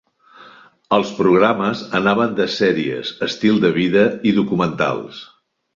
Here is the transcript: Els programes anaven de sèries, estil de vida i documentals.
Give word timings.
Els 0.97 1.11
programes 1.17 1.83
anaven 1.99 2.33
de 2.41 2.49
sèries, 2.57 3.15
estil 3.31 3.65
de 3.69 3.75
vida 3.79 4.11
i 4.33 4.37
documentals. 4.41 5.27